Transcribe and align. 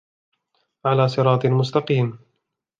عَلَى 0.85 1.07
صِرَاطٍ 1.07 1.45
مُسْتَقِيمٍ 1.45 2.17